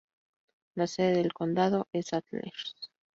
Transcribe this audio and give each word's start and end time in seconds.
La 0.73 0.87
sede 0.87 1.13
del 1.13 1.31
condado 1.31 1.87
es 1.93 2.11
Antlers. 2.13 2.75